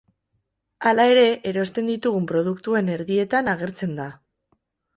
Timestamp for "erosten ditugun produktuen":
1.51-2.91